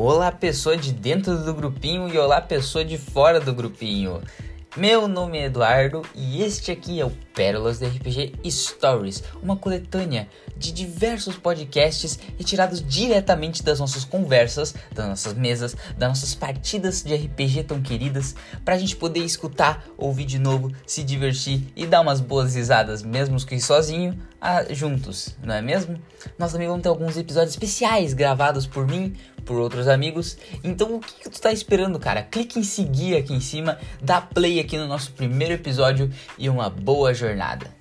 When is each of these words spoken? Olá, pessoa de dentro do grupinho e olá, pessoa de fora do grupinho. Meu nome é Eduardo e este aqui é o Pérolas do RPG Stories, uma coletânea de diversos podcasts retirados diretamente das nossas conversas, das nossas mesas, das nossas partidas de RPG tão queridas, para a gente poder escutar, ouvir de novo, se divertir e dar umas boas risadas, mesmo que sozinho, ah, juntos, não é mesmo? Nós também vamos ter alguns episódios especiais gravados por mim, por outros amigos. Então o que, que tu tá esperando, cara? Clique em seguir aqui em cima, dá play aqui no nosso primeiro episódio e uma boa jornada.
Olá, 0.00 0.30
pessoa 0.30 0.76
de 0.76 0.92
dentro 0.92 1.36
do 1.38 1.52
grupinho 1.52 2.08
e 2.08 2.16
olá, 2.16 2.40
pessoa 2.40 2.84
de 2.84 2.96
fora 2.96 3.40
do 3.40 3.52
grupinho. 3.52 4.22
Meu 4.76 5.08
nome 5.08 5.38
é 5.38 5.46
Eduardo 5.46 6.02
e 6.14 6.40
este 6.40 6.70
aqui 6.70 7.00
é 7.00 7.04
o 7.04 7.10
Pérolas 7.34 7.80
do 7.80 7.86
RPG 7.86 8.34
Stories, 8.48 9.24
uma 9.42 9.56
coletânea 9.56 10.28
de 10.56 10.70
diversos 10.70 11.36
podcasts 11.36 12.16
retirados 12.36 12.80
diretamente 12.80 13.60
das 13.62 13.80
nossas 13.80 14.04
conversas, 14.04 14.74
das 14.94 15.08
nossas 15.08 15.34
mesas, 15.34 15.76
das 15.96 16.08
nossas 16.08 16.32
partidas 16.32 17.02
de 17.02 17.12
RPG 17.16 17.64
tão 17.64 17.82
queridas, 17.82 18.36
para 18.64 18.74
a 18.74 18.78
gente 18.78 18.94
poder 18.94 19.24
escutar, 19.24 19.84
ouvir 19.96 20.26
de 20.26 20.38
novo, 20.38 20.70
se 20.86 21.02
divertir 21.02 21.72
e 21.74 21.84
dar 21.84 22.00
umas 22.00 22.20
boas 22.20 22.54
risadas, 22.54 23.02
mesmo 23.02 23.36
que 23.44 23.60
sozinho, 23.60 24.16
ah, 24.40 24.64
juntos, 24.70 25.36
não 25.42 25.54
é 25.54 25.62
mesmo? 25.62 25.98
Nós 26.38 26.52
também 26.52 26.68
vamos 26.68 26.82
ter 26.82 26.88
alguns 26.88 27.16
episódios 27.16 27.54
especiais 27.54 28.14
gravados 28.14 28.66
por 28.66 28.86
mim, 28.86 29.16
por 29.48 29.58
outros 29.58 29.88
amigos. 29.88 30.36
Então 30.62 30.96
o 30.96 31.00
que, 31.00 31.22
que 31.22 31.30
tu 31.30 31.40
tá 31.40 31.50
esperando, 31.50 31.98
cara? 31.98 32.22
Clique 32.22 32.58
em 32.58 32.62
seguir 32.62 33.16
aqui 33.16 33.32
em 33.32 33.40
cima, 33.40 33.78
dá 34.00 34.20
play 34.20 34.60
aqui 34.60 34.76
no 34.76 34.86
nosso 34.86 35.10
primeiro 35.12 35.54
episódio 35.54 36.12
e 36.36 36.50
uma 36.50 36.68
boa 36.68 37.14
jornada. 37.14 37.78